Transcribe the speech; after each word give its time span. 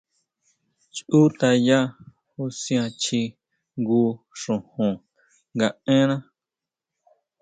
Chutʼaya 0.95 1.79
jusian 2.33 2.85
chji 3.01 3.21
jngu 3.79 4.01
xojon 4.39 4.93
nga 5.53 5.67
énna. 5.97 6.17